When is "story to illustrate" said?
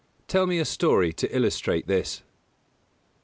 0.65-1.85